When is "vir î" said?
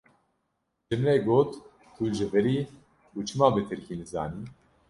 2.33-2.59